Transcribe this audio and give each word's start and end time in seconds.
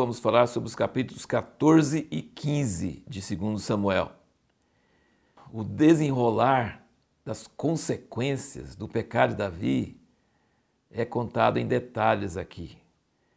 vamos 0.00 0.18
falar 0.18 0.46
sobre 0.46 0.66
os 0.66 0.74
capítulos 0.74 1.26
14 1.26 2.08
e 2.10 2.22
15 2.22 3.04
de 3.06 3.36
2 3.36 3.60
Samuel. 3.60 4.10
O 5.52 5.62
desenrolar 5.62 6.86
das 7.22 7.46
consequências 7.46 8.74
do 8.74 8.88
pecado 8.88 9.30
de 9.30 9.36
Davi 9.36 10.00
é 10.90 11.04
contado 11.04 11.58
em 11.58 11.66
detalhes 11.66 12.38
aqui. 12.38 12.78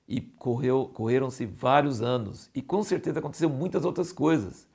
E 0.07 0.21
correram-se 0.21 1.45
vários 1.45 2.01
anos, 2.01 2.49
e 2.55 2.61
com 2.61 2.81
certeza 2.81 3.19
aconteceu 3.19 3.49
muitas 3.49 3.83
outras 3.83 4.13
coisas. 4.13 4.65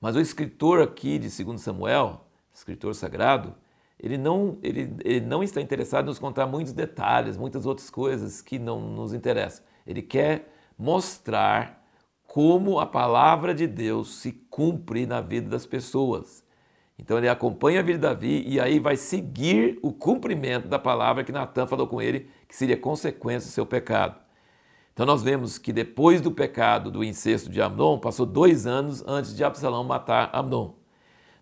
Mas 0.00 0.14
o 0.14 0.20
escritor 0.20 0.80
aqui 0.80 1.18
de 1.18 1.44
2 1.44 1.60
Samuel, 1.60 2.24
escritor 2.54 2.94
sagrado, 2.94 3.52
ele 3.98 4.16
não, 4.16 4.58
ele, 4.62 4.94
ele 5.04 5.26
não 5.26 5.42
está 5.42 5.60
interessado 5.60 6.04
em 6.04 6.08
nos 6.08 6.20
contar 6.20 6.46
muitos 6.46 6.72
detalhes, 6.72 7.36
muitas 7.36 7.66
outras 7.66 7.90
coisas 7.90 8.40
que 8.40 8.60
não 8.60 8.80
nos 8.80 9.12
interessam. 9.12 9.64
Ele 9.84 10.02
quer 10.02 10.48
mostrar 10.78 11.82
como 12.26 12.80
a 12.80 12.86
palavra 12.86 13.54
de 13.54 13.66
Deus 13.66 14.16
se 14.16 14.32
cumpre 14.32 15.04
na 15.04 15.20
vida 15.20 15.50
das 15.50 15.66
pessoas. 15.66 16.42
Então 16.98 17.18
ele 17.18 17.28
acompanha 17.28 17.80
a 17.80 17.82
vida 17.82 17.98
de 17.98 18.02
Davi 18.02 18.44
e 18.46 18.60
aí 18.60 18.78
vai 18.78 18.96
seguir 18.96 19.78
o 19.82 19.92
cumprimento 19.92 20.68
da 20.68 20.78
palavra 20.78 21.24
que 21.24 21.32
Natan 21.32 21.66
falou 21.66 21.86
com 21.86 22.00
ele, 22.00 22.28
que 22.48 22.56
seria 22.56 22.76
consequência 22.76 23.50
do 23.50 23.52
seu 23.52 23.66
pecado. 23.66 24.16
Então 24.92 25.04
nós 25.04 25.22
vemos 25.22 25.58
que 25.58 25.72
depois 25.72 26.20
do 26.20 26.30
pecado 26.30 26.90
do 26.90 27.02
incesto 27.02 27.50
de 27.50 27.60
Amnon, 27.60 27.98
passou 27.98 28.24
dois 28.24 28.66
anos 28.66 29.02
antes 29.06 29.34
de 29.34 29.42
Absalão 29.42 29.84
matar 29.84 30.30
Amnon. 30.32 30.74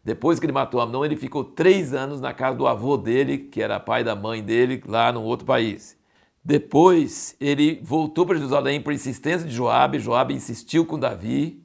Depois 0.02 0.40
que 0.40 0.46
ele 0.46 0.52
matou 0.52 0.80
Amnon, 0.80 1.04
ele 1.04 1.16
ficou 1.16 1.44
três 1.44 1.92
anos 1.92 2.20
na 2.20 2.32
casa 2.32 2.56
do 2.56 2.66
avô 2.66 2.96
dele, 2.96 3.38
que 3.38 3.60
era 3.60 3.78
pai 3.78 4.02
da 4.02 4.16
mãe 4.16 4.42
dele, 4.42 4.82
lá 4.86 5.12
num 5.12 5.22
outro 5.22 5.44
país. 5.44 5.99
Depois 6.42 7.36
ele 7.38 7.80
voltou 7.82 8.24
para 8.24 8.36
Jerusalém 8.36 8.80
por 8.80 8.92
insistência 8.92 9.46
de 9.46 9.54
Joabe. 9.54 9.98
Joabe 9.98 10.34
insistiu 10.34 10.86
com 10.86 10.98
Davi 10.98 11.62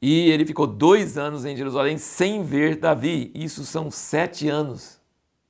e 0.00 0.30
ele 0.30 0.46
ficou 0.46 0.66
dois 0.66 1.18
anos 1.18 1.44
em 1.44 1.56
Jerusalém 1.56 1.98
sem 1.98 2.44
ver 2.44 2.76
Davi. 2.76 3.32
Isso 3.34 3.64
são 3.64 3.90
sete 3.90 4.48
anos. 4.48 5.00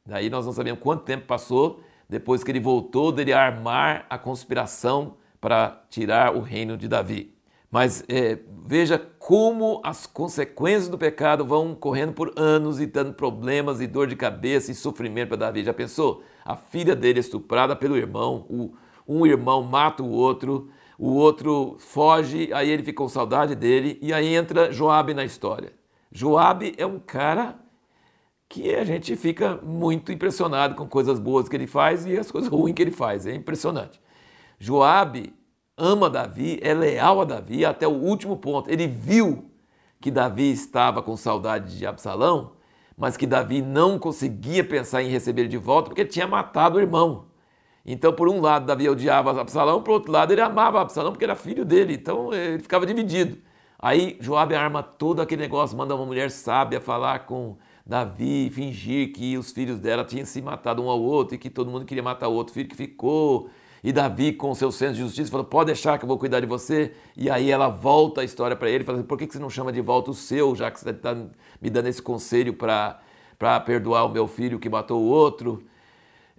Daí 0.06 0.30
nós 0.30 0.46
não 0.46 0.52
sabemos 0.52 0.80
quanto 0.80 1.04
tempo 1.04 1.26
passou 1.26 1.82
depois 2.08 2.44
que 2.44 2.50
ele 2.50 2.60
voltou 2.60 3.10
dele 3.10 3.32
armar 3.32 4.06
a 4.08 4.16
conspiração 4.18 5.16
para 5.40 5.84
tirar 5.90 6.34
o 6.34 6.40
reino 6.40 6.76
de 6.76 6.88
Davi. 6.88 7.33
Mas 7.74 8.04
é, 8.08 8.38
veja 8.64 8.96
como 9.18 9.80
as 9.82 10.06
consequências 10.06 10.88
do 10.88 10.96
pecado 10.96 11.44
vão 11.44 11.74
correndo 11.74 12.12
por 12.12 12.32
anos 12.36 12.80
e 12.80 12.86
dando 12.86 13.14
problemas 13.14 13.80
e 13.80 13.88
dor 13.88 14.06
de 14.06 14.14
cabeça 14.14 14.70
e 14.70 14.76
sofrimento 14.76 15.30
para 15.30 15.38
Davi. 15.38 15.64
Já 15.64 15.74
pensou? 15.74 16.22
A 16.44 16.54
filha 16.54 16.94
dele 16.94 17.18
é 17.18 17.20
estuprada 17.20 17.74
pelo 17.74 17.96
irmão, 17.96 18.46
o, 18.48 18.76
um 19.08 19.26
irmão 19.26 19.64
mata 19.64 20.04
o 20.04 20.08
outro, 20.08 20.70
o 20.96 21.14
outro 21.14 21.74
foge, 21.80 22.48
aí 22.52 22.70
ele 22.70 22.84
fica 22.84 22.98
com 22.98 23.08
saudade 23.08 23.56
dele, 23.56 23.98
e 24.00 24.12
aí 24.12 24.32
entra 24.32 24.70
Joabe 24.70 25.12
na 25.12 25.24
história. 25.24 25.72
Joabe 26.12 26.76
é 26.78 26.86
um 26.86 27.00
cara 27.00 27.58
que 28.48 28.72
a 28.72 28.84
gente 28.84 29.16
fica 29.16 29.56
muito 29.56 30.12
impressionado 30.12 30.76
com 30.76 30.86
coisas 30.86 31.18
boas 31.18 31.48
que 31.48 31.56
ele 31.56 31.66
faz 31.66 32.06
e 32.06 32.16
as 32.16 32.30
coisas 32.30 32.48
ruins 32.54 32.74
que 32.76 32.82
ele 32.82 32.92
faz, 32.92 33.26
é 33.26 33.34
impressionante. 33.34 34.00
Joabe 34.60 35.34
ama 35.76 36.08
Davi, 36.08 36.58
é 36.62 36.72
leal 36.72 37.20
a 37.20 37.24
Davi 37.24 37.64
até 37.64 37.86
o 37.86 37.92
último 37.92 38.36
ponto. 38.36 38.70
Ele 38.70 38.86
viu 38.86 39.50
que 40.00 40.10
Davi 40.10 40.52
estava 40.52 41.02
com 41.02 41.16
saudade 41.16 41.78
de 41.78 41.86
Absalão, 41.86 42.52
mas 42.96 43.16
que 43.16 43.26
Davi 43.26 43.62
não 43.62 43.98
conseguia 43.98 44.62
pensar 44.62 45.02
em 45.02 45.08
receber 45.08 45.48
de 45.48 45.56
volta 45.56 45.88
porque 45.88 46.04
tinha 46.04 46.26
matado 46.26 46.78
o 46.78 46.80
irmão. 46.80 47.26
Então, 47.86 48.12
por 48.12 48.28
um 48.28 48.40
lado, 48.40 48.66
Davi 48.66 48.88
odiava 48.88 49.38
Absalão, 49.38 49.82
por 49.82 49.92
outro 49.92 50.10
lado, 50.12 50.32
ele 50.32 50.40
amava 50.40 50.80
Absalão 50.80 51.12
porque 51.12 51.24
era 51.24 51.34
filho 51.34 51.64
dele, 51.64 51.94
então 51.94 52.32
ele 52.32 52.62
ficava 52.62 52.86
dividido. 52.86 53.38
Aí 53.78 54.16
Joabe 54.20 54.54
arma 54.54 54.82
todo 54.82 55.20
aquele 55.20 55.42
negócio, 55.42 55.76
manda 55.76 55.94
uma 55.94 56.06
mulher 56.06 56.30
sábia 56.30 56.80
falar 56.80 57.26
com 57.26 57.58
Davi, 57.84 58.50
fingir 58.50 59.12
que 59.12 59.36
os 59.36 59.52
filhos 59.52 59.78
dela 59.78 60.04
tinham 60.04 60.24
se 60.24 60.40
matado 60.40 60.82
um 60.82 60.88
ao 60.88 61.02
outro 61.02 61.34
e 61.34 61.38
que 61.38 61.50
todo 61.50 61.70
mundo 61.70 61.84
queria 61.84 62.02
matar 62.02 62.28
o 62.28 62.32
outro 62.32 62.54
filho 62.54 62.68
que 62.68 62.76
ficou. 62.76 63.50
E 63.84 63.92
Davi, 63.92 64.32
com 64.32 64.54
seu 64.54 64.72
senso 64.72 64.94
de 64.94 65.00
justiça, 65.00 65.30
falou: 65.30 65.44
Pode 65.44 65.66
deixar 65.66 65.98
que 65.98 66.04
eu 66.06 66.08
vou 66.08 66.18
cuidar 66.18 66.40
de 66.40 66.46
você. 66.46 66.94
E 67.14 67.28
aí 67.28 67.50
ela 67.50 67.68
volta 67.68 68.22
a 68.22 68.24
história 68.24 68.56
para 68.56 68.70
ele 68.70 68.82
fala 68.82 68.96
assim: 68.96 69.06
Por 69.06 69.18
que 69.18 69.26
você 69.30 69.38
não 69.38 69.50
chama 69.50 69.70
de 69.70 69.82
volta 69.82 70.10
o 70.10 70.14
seu, 70.14 70.56
já 70.56 70.70
que 70.70 70.80
você 70.80 70.88
está 70.88 71.14
me 71.14 71.68
dando 71.68 71.88
esse 71.88 72.00
conselho 72.00 72.54
para 72.54 73.60
perdoar 73.66 74.06
o 74.06 74.08
meu 74.08 74.26
filho 74.26 74.58
que 74.58 74.70
matou 74.70 75.02
o 75.02 75.04
outro? 75.04 75.62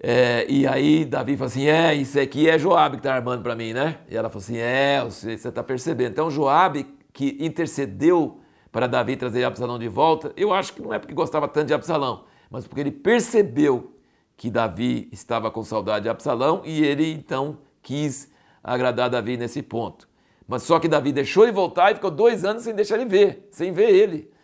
É, 0.01 0.47
e 0.49 0.65
aí 0.65 1.05
Davi 1.05 1.37
fala 1.37 1.47
assim: 1.47 1.67
é, 1.67 1.93
isso 1.93 2.19
aqui 2.19 2.49
é 2.49 2.57
Joabe 2.57 2.95
que 2.95 3.01
está 3.01 3.13
armando 3.13 3.43
para 3.43 3.55
mim, 3.55 3.73
né? 3.73 3.99
E 4.09 4.17
ela 4.17 4.27
fala 4.27 4.43
assim: 4.43 4.57
é, 4.57 5.03
você 5.03 5.33
está 5.33 5.61
percebendo. 5.61 6.13
Então 6.13 6.31
Joabe, 6.31 6.87
que 7.13 7.37
intercedeu 7.39 8.39
para 8.71 8.87
Davi 8.87 9.15
trazer 9.15 9.43
Absalão 9.43 9.77
de 9.77 9.87
volta, 9.87 10.33
eu 10.35 10.51
acho 10.51 10.73
que 10.73 10.81
não 10.81 10.91
é 10.91 10.97
porque 10.97 11.13
gostava 11.13 11.47
tanto 11.47 11.67
de 11.67 11.75
Absalão, 11.75 12.25
mas 12.49 12.65
porque 12.65 12.81
ele 12.81 12.91
percebeu 12.91 13.94
que 14.37 14.49
Davi 14.49 15.09
estava 15.11 15.49
com 15.49 15.63
saudade 15.63 16.03
de 16.03 16.09
Absalão 16.09 16.61
e 16.65 16.83
ele 16.83 17.11
então 17.11 17.57
quis 17.81 18.31
agradar 18.63 19.09
Davi 19.09 19.37
nesse 19.37 19.61
ponto. 19.61 20.07
Mas 20.47 20.63
só 20.63 20.79
que 20.79 20.87
Davi 20.87 21.11
deixou 21.11 21.43
ele 21.43 21.51
voltar 21.51 21.91
e 21.91 21.95
ficou 21.95 22.11
dois 22.11 22.45
anos 22.45 22.63
sem 22.63 22.75
deixar 22.75 22.95
ele 22.95 23.05
ver, 23.05 23.47
sem 23.51 23.71
ver 23.71 23.89
ele 23.89 24.35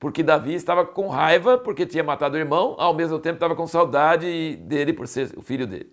porque 0.00 0.22
Davi 0.22 0.54
estava 0.54 0.86
com 0.86 1.08
raiva 1.08 1.58
porque 1.58 1.84
tinha 1.84 2.02
matado 2.02 2.34
o 2.34 2.38
irmão, 2.38 2.74
ao 2.78 2.94
mesmo 2.94 3.18
tempo 3.18 3.34
estava 3.34 3.54
com 3.54 3.66
saudade 3.66 4.56
dele 4.56 4.94
por 4.94 5.06
ser 5.06 5.30
o 5.36 5.42
filho 5.42 5.66
dele. 5.66 5.92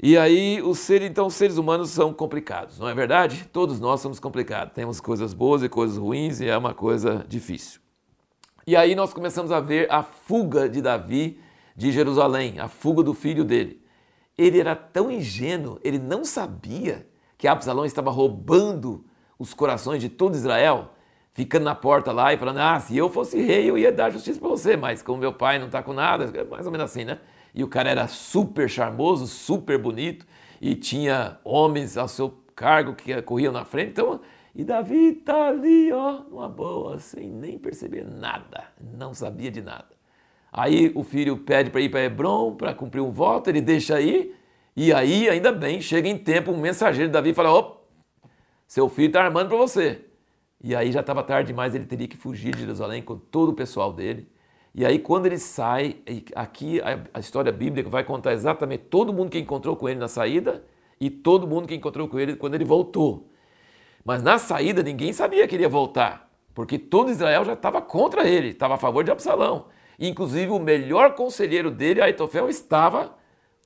E 0.00 0.18
aí, 0.18 0.60
os 0.60 0.80
seres, 0.80 1.08
então, 1.08 1.26
os 1.26 1.32
seres 1.32 1.56
humanos 1.56 1.88
são 1.88 2.12
complicados, 2.12 2.78
não 2.78 2.86
é 2.86 2.94
verdade? 2.94 3.48
Todos 3.50 3.80
nós 3.80 4.02
somos 4.02 4.20
complicados. 4.20 4.74
Temos 4.74 5.00
coisas 5.00 5.32
boas 5.32 5.62
e 5.62 5.70
coisas 5.70 5.96
ruins 5.96 6.38
e 6.38 6.46
é 6.46 6.56
uma 6.56 6.74
coisa 6.74 7.24
difícil. 7.26 7.80
E 8.66 8.76
aí 8.76 8.94
nós 8.94 9.14
começamos 9.14 9.50
a 9.50 9.58
ver 9.58 9.90
a 9.90 10.02
fuga 10.02 10.68
de 10.68 10.82
Davi 10.82 11.40
de 11.76 11.92
Jerusalém, 11.92 12.58
a 12.58 12.68
fuga 12.68 13.02
do 13.02 13.12
filho 13.12 13.44
dele. 13.44 13.82
Ele 14.36 14.58
era 14.58 14.74
tão 14.74 15.10
ingênuo, 15.10 15.78
ele 15.84 15.98
não 15.98 16.24
sabia 16.24 17.06
que 17.36 17.46
Absalão 17.46 17.84
estava 17.84 18.10
roubando 18.10 19.04
os 19.38 19.52
corações 19.52 20.00
de 20.00 20.08
todo 20.08 20.34
Israel 20.34 20.92
ficando 21.36 21.64
na 21.64 21.74
porta 21.74 22.12
lá 22.12 22.32
e 22.32 22.38
falando: 22.38 22.58
ah, 22.58 22.80
se 22.80 22.96
eu 22.96 23.10
fosse 23.10 23.40
rei, 23.40 23.68
eu 23.68 23.76
ia 23.76 23.92
dar 23.92 24.10
justiça 24.10 24.40
para 24.40 24.48
você, 24.48 24.76
mas 24.76 25.02
como 25.02 25.18
meu 25.18 25.34
pai 25.34 25.58
não 25.58 25.66
está 25.66 25.82
com 25.82 25.92
nada, 25.92 26.32
mais 26.50 26.64
ou 26.64 26.72
menos 26.72 26.90
assim, 26.90 27.04
né? 27.04 27.18
E 27.54 27.62
o 27.62 27.68
cara 27.68 27.90
era 27.90 28.08
super 28.08 28.68
charmoso, 28.68 29.26
super 29.26 29.78
bonito 29.78 30.26
e 30.60 30.74
tinha 30.74 31.38
homens 31.44 31.96
ao 31.96 32.08
seu 32.08 32.34
cargo 32.54 32.94
que 32.94 33.20
corriam 33.22 33.52
na 33.52 33.64
frente, 33.64 33.90
então. 33.90 34.20
E 34.54 34.64
Davi 34.64 35.12
tá 35.12 35.48
ali, 35.48 35.92
ó, 35.92 36.22
numa 36.30 36.48
boa, 36.48 36.98
sem 36.98 37.30
nem 37.30 37.58
perceber 37.58 38.04
nada, 38.04 38.64
não 38.80 39.12
sabia 39.12 39.50
de 39.50 39.60
nada. 39.60 39.88
Aí 40.56 40.90
o 40.94 41.04
filho 41.04 41.36
pede 41.36 41.68
para 41.68 41.82
ir 41.82 41.90
para 41.90 42.00
Hebron 42.00 42.56
para 42.56 42.72
cumprir 42.72 43.02
um 43.02 43.12
voto, 43.12 43.50
ele 43.50 43.60
deixa 43.60 43.94
aí, 43.94 44.34
e 44.74 44.90
aí, 44.90 45.28
ainda 45.28 45.52
bem, 45.52 45.82
chega 45.82 46.08
em 46.08 46.16
tempo 46.16 46.50
um 46.50 46.58
mensageiro 46.58 47.08
de 47.08 47.12
Davi 47.12 47.30
e 47.30 47.34
fala: 47.34 47.76
seu 48.66 48.88
filho 48.88 49.08
está 49.08 49.22
armando 49.22 49.48
para 49.48 49.58
você. 49.58 50.00
E 50.62 50.74
aí 50.74 50.90
já 50.90 51.00
estava 51.00 51.22
tarde 51.22 51.48
demais, 51.48 51.74
ele 51.74 51.84
teria 51.84 52.08
que 52.08 52.16
fugir 52.16 52.54
de 52.54 52.60
Jerusalém 52.60 53.02
com 53.02 53.16
todo 53.18 53.50
o 53.50 53.52
pessoal 53.52 53.92
dele. 53.92 54.30
E 54.74 54.84
aí 54.84 54.98
quando 54.98 55.26
ele 55.26 55.38
sai, 55.38 55.96
aqui 56.34 56.80
a 57.12 57.20
história 57.20 57.52
bíblica 57.52 57.90
vai 57.90 58.02
contar 58.02 58.32
exatamente 58.32 58.84
todo 58.84 59.12
mundo 59.12 59.30
que 59.30 59.38
encontrou 59.38 59.76
com 59.76 59.88
ele 59.88 60.00
na 60.00 60.08
saída 60.08 60.64
e 60.98 61.10
todo 61.10 61.46
mundo 61.46 61.68
que 61.68 61.74
encontrou 61.74 62.08
com 62.08 62.18
ele 62.18 62.34
quando 62.34 62.54
ele 62.54 62.64
voltou. 62.64 63.30
Mas 64.04 64.22
na 64.22 64.38
saída 64.38 64.82
ninguém 64.82 65.12
sabia 65.12 65.46
que 65.46 65.54
ele 65.54 65.64
ia 65.64 65.68
voltar, 65.68 66.30
porque 66.54 66.78
todo 66.78 67.10
Israel 67.10 67.44
já 67.44 67.52
estava 67.52 67.82
contra 67.82 68.26
ele, 68.26 68.48
estava 68.48 68.74
a 68.74 68.78
favor 68.78 69.04
de 69.04 69.10
Absalão. 69.10 69.66
Inclusive 69.98 70.50
o 70.50 70.58
melhor 70.58 71.14
conselheiro 71.14 71.70
dele, 71.70 72.02
Aitofel, 72.02 72.48
estava 72.48 73.14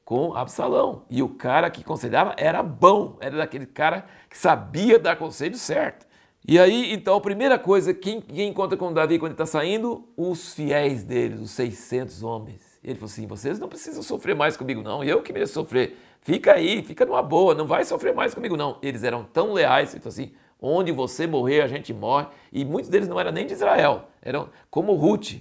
com 0.05 0.35
Absalão. 0.35 1.05
E 1.09 1.23
o 1.23 1.29
cara 1.29 1.71
que 1.71 1.83
aconselhava 1.83 2.35
era 2.37 2.63
bom, 2.63 3.17
era 3.21 3.37
daquele 3.37 3.67
cara 3.67 4.07
que 4.29 4.37
sabia 4.37 4.99
dar 4.99 5.17
conselho 5.17 5.57
certo. 5.57 6.07
E 6.47 6.59
aí, 6.59 6.93
então, 6.93 7.17
a 7.17 7.21
primeira 7.21 7.59
coisa, 7.59 7.93
quem, 7.93 8.21
quem 8.21 8.49
encontra 8.49 8.77
com 8.77 8.93
Davi 8.93 9.19
quando 9.19 9.33
está 9.33 9.45
saindo? 9.45 10.09
Os 10.17 10.55
fiéis 10.55 11.05
dele, 11.05 11.35
os 11.35 11.51
600 11.51 12.23
homens. 12.23 12.79
Ele 12.83 12.95
falou 12.95 13.07
assim: 13.07 13.27
vocês 13.27 13.59
não 13.59 13.69
precisam 13.69 14.03
sofrer 14.03 14.35
mais 14.35 14.57
comigo, 14.57 14.83
não. 14.83 15.05
Eu 15.05 15.23
que 15.23 15.33
mereço 15.33 15.53
sofrer. 15.53 15.97
Fica 16.23 16.55
aí, 16.55 16.83
fica 16.83 17.05
numa 17.05 17.23
boa, 17.23 17.55
não 17.55 17.67
vai 17.67 17.85
sofrer 17.85 18.15
mais 18.15 18.35
comigo, 18.35 18.57
não. 18.57 18.79
Eles 18.83 19.05
eram 19.05 19.23
tão 19.25 19.53
leais, 19.53 19.93
ele 19.93 20.03
falou 20.03 20.13
assim: 20.13 20.33
onde 20.61 20.93
você 20.93 21.27
morrer, 21.27 21.61
a 21.61 21.69
gente 21.69 21.93
morre. 21.93 22.27
E 22.53 22.65
muitos 22.65 22.91
deles 22.91 23.07
não 23.07 23.21
eram 23.21 23.33
nem 23.33 23.47
de 23.47 23.53
Israel, 23.53 24.09
eram 24.23 24.49
como 24.71 24.95
Ruth, 24.95 25.35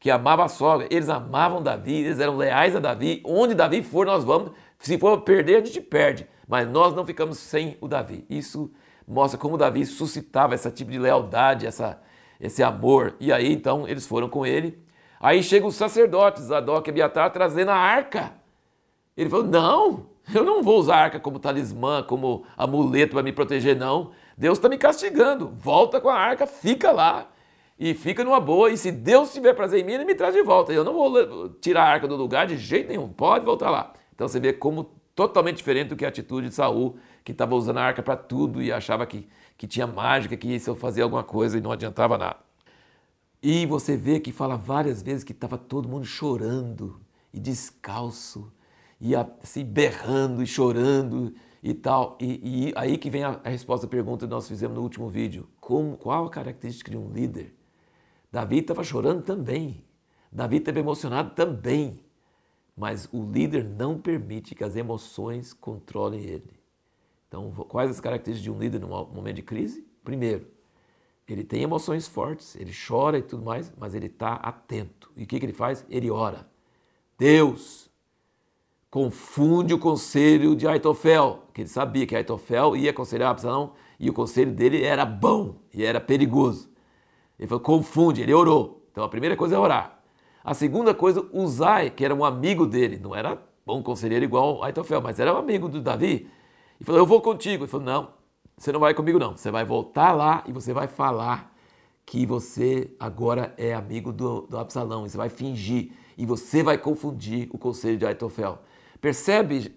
que 0.00 0.10
amava 0.10 0.44
a 0.44 0.48
sogra. 0.48 0.86
Eles 0.90 1.08
amavam 1.08 1.62
Davi, 1.62 2.04
eles 2.04 2.20
eram 2.20 2.36
leais 2.36 2.76
a 2.76 2.80
Davi. 2.80 3.22
Onde 3.24 3.54
Davi 3.54 3.82
for, 3.82 4.06
nós 4.06 4.24
vamos. 4.24 4.52
Se 4.78 4.96
for 4.98 5.20
perder, 5.22 5.62
a 5.62 5.64
gente 5.64 5.80
perde. 5.80 6.26
Mas 6.46 6.68
nós 6.68 6.94
não 6.94 7.04
ficamos 7.04 7.38
sem 7.38 7.76
o 7.80 7.88
Davi. 7.88 8.24
Isso 8.30 8.70
mostra 9.06 9.38
como 9.38 9.58
Davi 9.58 9.84
suscitava 9.84 10.54
esse 10.54 10.70
tipo 10.70 10.90
de 10.90 10.98
lealdade, 10.98 11.66
essa, 11.66 12.00
esse 12.40 12.62
amor. 12.62 13.14
E 13.18 13.32
aí 13.32 13.52
então 13.52 13.86
eles 13.88 14.06
foram 14.06 14.28
com 14.28 14.46
ele. 14.46 14.78
Aí 15.20 15.42
chegam 15.42 15.68
os 15.68 15.74
sacerdotes, 15.74 16.44
Zadok 16.44 16.88
e 16.88 16.90
Abiatar, 16.90 17.32
trazendo 17.32 17.70
a 17.70 17.76
arca. 17.76 18.32
Ele 19.16 19.28
falou: 19.28 19.46
Não, 19.46 20.06
eu 20.32 20.44
não 20.44 20.62
vou 20.62 20.78
usar 20.78 20.94
a 20.94 21.00
arca 21.00 21.20
como 21.20 21.40
talismã, 21.40 22.04
como 22.04 22.44
amuleto 22.56 23.14
para 23.14 23.22
me 23.22 23.32
proteger, 23.32 23.76
não. 23.76 24.12
Deus 24.36 24.58
está 24.58 24.68
me 24.68 24.78
castigando. 24.78 25.52
Volta 25.56 26.00
com 26.00 26.08
a 26.08 26.14
arca, 26.14 26.46
fica 26.46 26.92
lá 26.92 27.26
e 27.78 27.94
fica 27.94 28.24
numa 28.24 28.40
boa. 28.40 28.70
E 28.70 28.76
se 28.76 28.90
Deus 28.90 29.32
tiver 29.32 29.54
prazer 29.54 29.80
em 29.80 29.84
mim, 29.84 29.92
ele 29.92 30.04
me 30.04 30.14
traz 30.14 30.34
de 30.34 30.42
volta. 30.42 30.72
Eu 30.72 30.84
não 30.84 30.92
vou 30.92 31.50
tirar 31.60 31.84
a 31.84 31.88
arca 31.88 32.08
do 32.08 32.16
lugar 32.16 32.46
de 32.46 32.56
jeito 32.56 32.88
nenhum. 32.88 33.08
Pode 33.08 33.44
voltar 33.44 33.70
lá. 33.70 33.92
Então 34.14 34.26
você 34.26 34.40
vê 34.40 34.52
como 34.52 34.98
totalmente 35.14 35.56
diferente 35.56 35.88
do 35.88 35.96
que 35.96 36.04
a 36.04 36.08
atitude 36.08 36.48
de 36.48 36.54
Saul, 36.54 36.96
que 37.24 37.32
estava 37.32 37.54
usando 37.54 37.78
a 37.78 37.82
arca 37.82 38.02
para 38.02 38.16
tudo 38.16 38.62
e 38.62 38.72
achava 38.72 39.06
que, 39.06 39.28
que 39.56 39.66
tinha 39.66 39.86
mágica, 39.86 40.36
que 40.36 40.54
isso 40.54 40.74
fazia 40.74 41.04
alguma 41.04 41.24
coisa 41.24 41.58
e 41.58 41.60
não 41.60 41.72
adiantava 41.72 42.16
nada. 42.16 42.36
E 43.42 43.66
você 43.66 43.96
vê 43.96 44.18
que 44.18 44.32
fala 44.32 44.56
várias 44.56 45.02
vezes 45.02 45.22
que 45.22 45.32
estava 45.32 45.56
todo 45.56 45.88
mundo 45.88 46.04
chorando 46.04 47.00
e 47.32 47.38
descalço 47.38 48.52
e 49.00 49.14
assim 49.14 49.64
berrando 49.64 50.42
e 50.42 50.46
chorando 50.46 51.34
e 51.62 51.74
tal. 51.74 52.16
E, 52.20 52.68
e 52.68 52.72
aí 52.76 52.98
que 52.98 53.10
vem 53.10 53.22
a, 53.22 53.40
a, 53.44 53.48
resposta 53.48 53.86
à 53.86 53.88
pergunta 53.88 54.26
que 54.26 54.30
nós 54.30 54.48
fizemos 54.48 54.76
no 54.76 54.82
último 54.82 55.08
vídeo. 55.08 55.48
Como, 55.60 55.96
qual 55.96 56.26
a 56.26 56.30
característica 56.30 56.90
de 56.90 56.96
um 56.96 57.12
líder? 57.12 57.57
Davi 58.30 58.58
estava 58.58 58.84
chorando 58.84 59.22
também. 59.22 59.84
Davi 60.30 60.58
estava 60.58 60.78
emocionado 60.78 61.34
também. 61.34 62.00
Mas 62.76 63.08
o 63.12 63.30
líder 63.30 63.64
não 63.64 63.98
permite 63.98 64.54
que 64.54 64.62
as 64.62 64.76
emoções 64.76 65.52
controlem 65.52 66.22
ele. 66.22 66.58
Então, 67.26 67.50
quais 67.68 67.90
as 67.90 68.00
características 68.00 68.42
de 68.42 68.50
um 68.50 68.58
líder 68.58 68.80
num 68.80 68.88
momento 68.88 69.36
de 69.36 69.42
crise? 69.42 69.86
Primeiro, 70.04 70.46
ele 71.28 71.44
tem 71.44 71.62
emoções 71.62 72.06
fortes, 72.06 72.56
ele 72.56 72.72
chora 72.72 73.18
e 73.18 73.22
tudo 73.22 73.44
mais, 73.44 73.70
mas 73.76 73.94
ele 73.94 74.06
está 74.06 74.34
atento. 74.34 75.12
E 75.14 75.24
o 75.24 75.26
que, 75.26 75.38
que 75.38 75.44
ele 75.44 75.52
faz? 75.52 75.84
Ele 75.90 76.10
ora. 76.10 76.48
Deus 77.18 77.90
confunde 78.90 79.74
o 79.74 79.78
conselho 79.78 80.56
de 80.56 80.66
Aitofel, 80.66 81.42
que 81.52 81.60
ele 81.60 81.68
sabia 81.68 82.06
que 82.06 82.16
Aitofel 82.16 82.74
ia 82.74 82.90
aconselhar 82.90 83.30
Absalão 83.30 83.74
e 84.00 84.08
o 84.08 84.14
conselho 84.14 84.52
dele 84.52 84.82
era 84.82 85.04
bom 85.04 85.56
e 85.74 85.84
era 85.84 86.00
perigoso. 86.00 86.70
Ele 87.38 87.46
falou, 87.46 87.62
confunde, 87.62 88.22
ele 88.22 88.34
orou. 88.34 88.86
Então 88.90 89.04
a 89.04 89.08
primeira 89.08 89.36
coisa 89.36 89.56
é 89.56 89.58
orar. 89.58 90.00
A 90.42 90.54
segunda 90.54 90.94
coisa, 90.94 91.24
Uzai, 91.32 91.90
que 91.90 92.04
era 92.04 92.14
um 92.14 92.24
amigo 92.24 92.66
dele, 92.66 92.98
não 92.98 93.14
era 93.14 93.38
bom 93.66 93.82
conselheiro 93.82 94.24
igual 94.24 94.64
Aitofel, 94.64 95.02
mas 95.02 95.20
era 95.20 95.34
um 95.34 95.36
amigo 95.36 95.68
do 95.68 95.80
Davi, 95.82 96.28
e 96.80 96.84
falou: 96.84 97.00
Eu 97.00 97.06
vou 97.06 97.20
contigo. 97.20 97.64
Ele 97.64 97.70
falou: 97.70 97.84
Não, 97.84 98.08
você 98.56 98.72
não 98.72 98.80
vai 98.80 98.94
comigo, 98.94 99.18
não. 99.18 99.36
Você 99.36 99.50
vai 99.50 99.64
voltar 99.64 100.12
lá 100.12 100.42
e 100.46 100.52
você 100.52 100.72
vai 100.72 100.88
falar 100.88 101.54
que 102.06 102.24
você 102.24 102.90
agora 102.98 103.52
é 103.58 103.74
amigo 103.74 104.10
do, 104.10 104.42
do 104.42 104.56
Absalão, 104.56 105.04
e 105.04 105.10
você 105.10 105.18
vai 105.18 105.28
fingir, 105.28 105.92
e 106.16 106.24
você 106.24 106.62
vai 106.62 106.78
confundir 106.78 107.48
o 107.52 107.58
conselho 107.58 107.98
de 107.98 108.06
Aitofel. 108.06 108.60
Percebe, 108.98 109.76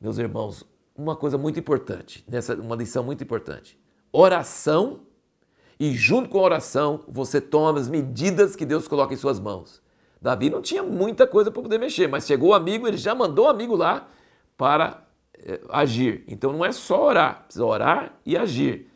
meus 0.00 0.16
irmãos, 0.16 0.64
uma 0.94 1.16
coisa 1.16 1.36
muito 1.36 1.58
importante, 1.58 2.24
nessa, 2.28 2.54
uma 2.54 2.76
lição 2.76 3.02
muito 3.02 3.24
importante. 3.24 3.76
Oração, 4.12 5.00
e 5.78 5.92
junto 5.92 6.28
com 6.28 6.38
a 6.38 6.42
oração, 6.42 7.00
você 7.08 7.40
toma 7.40 7.78
as 7.78 7.88
medidas 7.88 8.54
que 8.54 8.64
Deus 8.64 8.86
coloca 8.86 9.12
em 9.12 9.16
suas 9.16 9.40
mãos. 9.40 9.82
Davi 10.20 10.48
não 10.48 10.62
tinha 10.62 10.82
muita 10.82 11.26
coisa 11.26 11.50
para 11.50 11.62
poder 11.62 11.78
mexer, 11.78 12.08
mas 12.08 12.26
chegou 12.26 12.50
o 12.50 12.54
amigo, 12.54 12.88
ele 12.88 12.96
já 12.96 13.14
mandou 13.14 13.46
o 13.46 13.48
amigo 13.48 13.76
lá 13.76 14.08
para 14.56 15.04
é, 15.38 15.60
agir. 15.68 16.24
Então 16.26 16.52
não 16.52 16.64
é 16.64 16.72
só 16.72 17.08
orar, 17.08 17.44
precisa 17.44 17.64
orar 17.64 18.18
e 18.24 18.36
agir. 18.36 18.90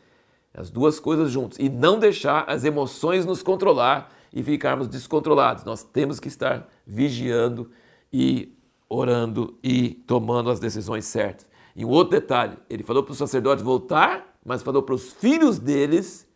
As 0.53 0.71
duas 0.71 0.99
coisas 0.99 1.29
juntas. 1.29 1.59
E 1.59 1.69
não 1.69 1.99
deixar 1.99 2.45
as 2.47 2.63
emoções 2.63 3.25
nos 3.25 3.43
controlar 3.43 4.11
e 4.33 4.41
ficarmos 4.41 4.87
descontrolados. 4.87 5.63
Nós 5.63 5.83
temos 5.83 6.19
que 6.19 6.27
estar 6.27 6.67
vigiando 6.85 7.69
e 8.11 8.57
orando 8.89 9.57
e 9.63 9.91
tomando 10.07 10.49
as 10.49 10.59
decisões 10.59 11.05
certas. 11.05 11.47
E 11.75 11.85
um 11.85 11.89
outro 11.89 12.19
detalhe, 12.19 12.57
ele 12.69 12.83
falou 12.83 13.03
para 13.03 13.11
os 13.11 13.17
sacerdotes 13.17 13.63
voltar, 13.63 14.35
mas 14.43 14.63
falou 14.63 14.81
para 14.81 14.95
os 14.95 15.13
filhos 15.13 15.59
deles 15.59 16.27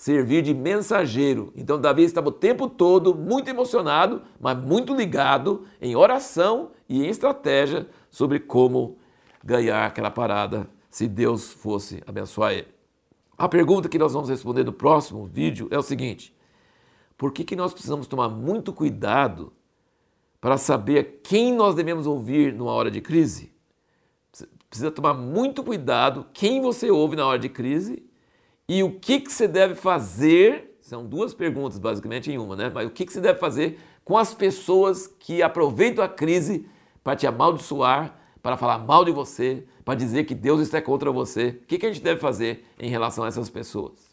servir 0.00 0.40
de 0.40 0.54
mensageiro. 0.54 1.52
Então 1.54 1.78
Davi 1.78 2.04
estava 2.04 2.30
o 2.30 2.32
tempo 2.32 2.70
todo 2.70 3.14
muito 3.14 3.50
emocionado, 3.50 4.22
mas 4.40 4.56
muito 4.56 4.94
ligado 4.94 5.66
em 5.78 5.94
oração 5.94 6.70
e 6.88 7.04
em 7.04 7.10
estratégia 7.10 7.86
sobre 8.10 8.40
como 8.40 8.96
ganhar 9.44 9.84
aquela 9.84 10.10
parada 10.10 10.66
se 10.88 11.06
Deus 11.06 11.52
fosse 11.52 12.02
abençoar 12.06 12.52
ele. 12.52 12.68
A 13.36 13.46
pergunta 13.46 13.90
que 13.90 13.98
nós 13.98 14.14
vamos 14.14 14.30
responder 14.30 14.64
no 14.64 14.72
próximo 14.72 15.26
vídeo 15.26 15.68
é 15.70 15.78
o 15.78 15.82
seguinte: 15.82 16.34
por 17.18 17.30
que, 17.30 17.44
que 17.44 17.54
nós 17.54 17.74
precisamos 17.74 18.06
tomar 18.06 18.30
muito 18.30 18.72
cuidado 18.72 19.52
para 20.40 20.56
saber 20.56 21.20
quem 21.22 21.52
nós 21.52 21.74
devemos 21.74 22.06
ouvir 22.06 22.54
numa 22.54 22.72
hora 22.72 22.90
de 22.90 23.02
crise? 23.02 23.52
Precisa 24.70 24.90
tomar 24.90 25.12
muito 25.12 25.62
cuidado 25.62 26.26
quem 26.32 26.62
você 26.62 26.90
ouve 26.90 27.16
na 27.16 27.26
hora 27.26 27.38
de 27.38 27.50
crise 27.50 28.09
e 28.72 28.84
o 28.84 28.92
que, 28.92 29.18
que 29.18 29.32
você 29.32 29.48
deve 29.48 29.74
fazer? 29.74 30.76
São 30.80 31.04
duas 31.04 31.34
perguntas, 31.34 31.76
basicamente, 31.76 32.30
em 32.30 32.38
uma, 32.38 32.54
né? 32.54 32.70
Mas 32.72 32.86
o 32.86 32.90
que, 32.90 33.04
que 33.04 33.12
você 33.12 33.20
deve 33.20 33.36
fazer 33.36 33.80
com 34.04 34.16
as 34.16 34.32
pessoas 34.32 35.08
que 35.08 35.42
aproveitam 35.42 36.04
a 36.04 36.08
crise 36.08 36.68
para 37.02 37.16
te 37.16 37.26
amaldiçoar, 37.26 38.16
para 38.40 38.56
falar 38.56 38.78
mal 38.78 39.04
de 39.04 39.10
você, 39.10 39.64
para 39.84 39.96
dizer 39.96 40.22
que 40.22 40.36
Deus 40.36 40.60
está 40.60 40.80
contra 40.80 41.10
você? 41.10 41.58
O 41.64 41.66
que, 41.66 41.78
que 41.78 41.86
a 41.86 41.92
gente 41.92 42.00
deve 42.00 42.20
fazer 42.20 42.64
em 42.78 42.88
relação 42.88 43.24
a 43.24 43.26
essas 43.26 43.50
pessoas? 43.50 44.09